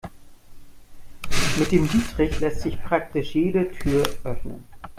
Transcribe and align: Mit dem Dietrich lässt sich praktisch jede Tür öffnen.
Mit 1.59 1.71
dem 1.71 1.87
Dietrich 1.87 2.39
lässt 2.39 2.61
sich 2.61 2.81
praktisch 2.81 3.35
jede 3.35 3.69
Tür 3.69 4.01
öffnen. 4.23 4.63